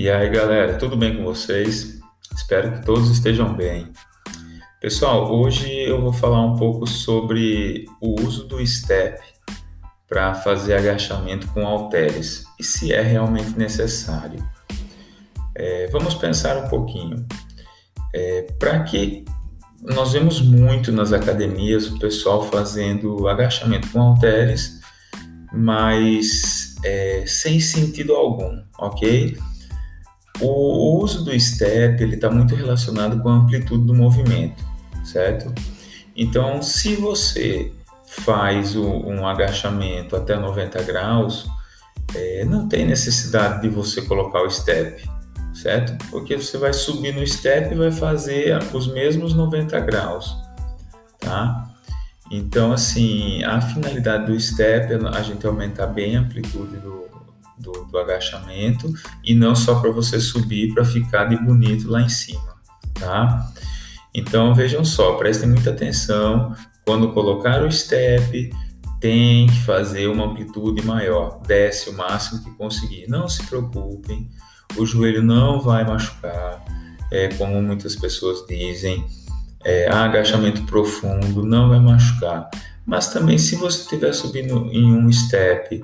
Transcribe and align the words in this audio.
E 0.00 0.08
aí, 0.08 0.30
galera, 0.30 0.78
tudo 0.78 0.96
bem 0.96 1.14
com 1.14 1.24
vocês? 1.24 2.00
Espero 2.34 2.72
que 2.72 2.86
todos 2.86 3.10
estejam 3.10 3.52
bem. 3.52 3.92
Pessoal, 4.80 5.30
hoje 5.30 5.70
eu 5.70 6.00
vou 6.00 6.10
falar 6.10 6.40
um 6.40 6.56
pouco 6.56 6.86
sobre 6.86 7.84
o 8.00 8.18
uso 8.18 8.48
do 8.48 8.66
step 8.66 9.20
para 10.08 10.32
fazer 10.36 10.72
agachamento 10.72 11.46
com 11.48 11.66
halteres 11.66 12.46
e 12.58 12.64
se 12.64 12.94
é 12.94 13.02
realmente 13.02 13.58
necessário. 13.58 14.42
É, 15.54 15.86
vamos 15.88 16.14
pensar 16.14 16.56
um 16.64 16.68
pouquinho. 16.70 17.26
É, 18.14 18.46
para 18.58 18.82
que 18.84 19.22
nós 19.82 20.14
vemos 20.14 20.40
muito 20.40 20.90
nas 20.90 21.12
academias 21.12 21.88
o 21.88 21.98
pessoal 21.98 22.50
fazendo 22.50 23.28
agachamento 23.28 23.90
com 23.90 24.00
halteres, 24.00 24.80
mas 25.52 26.74
é, 26.82 27.22
sem 27.26 27.60
sentido 27.60 28.14
algum, 28.14 28.62
ok? 28.78 29.36
O 30.40 31.02
uso 31.02 31.24
do 31.24 31.38
step 31.38 32.02
ele 32.02 32.14
está 32.14 32.30
muito 32.30 32.54
relacionado 32.54 33.20
com 33.22 33.28
a 33.28 33.34
amplitude 33.34 33.84
do 33.84 33.94
movimento, 33.94 34.64
certo? 35.04 35.52
Então, 36.16 36.62
se 36.62 36.96
você 36.96 37.72
faz 38.06 38.74
o, 38.74 38.84
um 38.84 39.26
agachamento 39.26 40.16
até 40.16 40.36
90 40.36 40.82
graus, 40.82 41.46
é, 42.14 42.44
não 42.44 42.68
tem 42.68 42.86
necessidade 42.86 43.62
de 43.62 43.68
você 43.68 44.02
colocar 44.02 44.42
o 44.42 44.50
step, 44.50 45.08
certo? 45.54 45.96
Porque 46.10 46.36
você 46.36 46.58
vai 46.58 46.72
subir 46.72 47.14
no 47.14 47.26
step 47.26 47.72
e 47.72 47.78
vai 47.78 47.92
fazer 47.92 48.58
os 48.72 48.86
mesmos 48.92 49.34
90 49.34 49.78
graus, 49.80 50.36
tá? 51.18 51.68
Então, 52.30 52.72
assim, 52.72 53.42
a 53.44 53.60
finalidade 53.60 54.26
do 54.26 54.38
step 54.38 54.92
é 54.92 54.96
a 55.08 55.22
gente 55.22 55.46
aumentar 55.46 55.86
bem 55.86 56.16
a 56.16 56.20
amplitude 56.20 56.76
do, 56.76 57.08
do, 57.60 57.72
do 57.72 57.98
agachamento 57.98 58.92
e 59.24 59.34
não 59.34 59.54
só 59.54 59.80
para 59.80 59.90
você 59.90 60.18
subir 60.18 60.72
para 60.74 60.84
ficar 60.84 61.24
de 61.26 61.36
bonito 61.36 61.88
lá 61.88 62.00
em 62.00 62.08
cima, 62.08 62.56
tá? 62.94 63.52
Então 64.14 64.54
vejam 64.54 64.84
só, 64.84 65.14
prestem 65.14 65.50
muita 65.50 65.70
atenção 65.70 66.54
quando 66.84 67.12
colocar 67.12 67.62
o 67.62 67.70
step, 67.70 68.50
tem 69.00 69.46
que 69.46 69.60
fazer 69.60 70.08
uma 70.08 70.26
amplitude 70.26 70.84
maior, 70.84 71.40
desce 71.46 71.88
o 71.88 71.96
máximo 71.96 72.42
que 72.42 72.50
conseguir. 72.52 73.06
Não 73.08 73.28
se 73.28 73.42
preocupem, 73.46 74.28
o 74.76 74.84
joelho 74.84 75.22
não 75.22 75.60
vai 75.60 75.84
machucar, 75.84 76.62
é, 77.10 77.28
como 77.34 77.62
muitas 77.62 77.96
pessoas 77.96 78.44
dizem, 78.46 79.06
é, 79.64 79.90
agachamento 79.90 80.62
profundo 80.64 81.44
não 81.44 81.68
vai 81.68 81.80
machucar. 81.80 82.50
Mas 82.84 83.08
também 83.12 83.38
se 83.38 83.56
você 83.56 83.82
estiver 83.82 84.12
subindo 84.12 84.68
em 84.72 84.92
um 84.92 85.10
step 85.12 85.80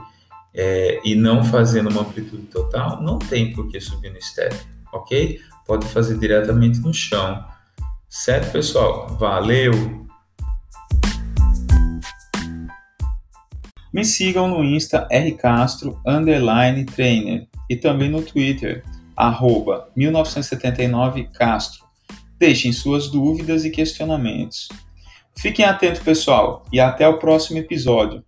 é, 0.56 1.00
e 1.04 1.14
não 1.14 1.44
fazendo 1.44 1.90
uma 1.90 2.00
amplitude 2.00 2.46
total, 2.46 3.02
não 3.02 3.18
tem 3.18 3.52
por 3.52 3.68
que 3.68 3.78
subir 3.78 4.10
no 4.10 4.22
step, 4.22 4.56
ok? 4.92 5.38
Pode 5.66 5.86
fazer 5.86 6.18
diretamente 6.18 6.78
no 6.80 6.94
chão. 6.94 7.44
Certo, 8.08 8.52
pessoal? 8.52 9.08
Valeu! 9.18 10.06
Me 13.92 14.04
sigam 14.04 14.48
no 14.48 14.64
Insta 14.64 15.06
rcastro 15.10 16.00
underline 16.06 16.84
trainer 16.84 17.46
e 17.68 17.76
também 17.76 18.10
no 18.10 18.22
Twitter 18.22 18.82
arroba 19.16 19.90
1979castro. 19.96 21.80
Deixem 22.38 22.72
suas 22.72 23.08
dúvidas 23.08 23.64
e 23.64 23.70
questionamentos. 23.70 24.68
Fiquem 25.38 25.64
atentos, 25.64 26.02
pessoal, 26.02 26.64
e 26.72 26.80
até 26.80 27.06
o 27.08 27.18
próximo 27.18 27.58
episódio. 27.58 28.24